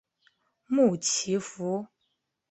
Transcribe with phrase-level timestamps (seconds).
[0.65, 1.85] 穆奇福。